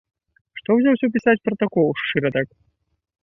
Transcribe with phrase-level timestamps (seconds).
[0.59, 2.47] Што ўзяўся пісаць пратакол шчыра так?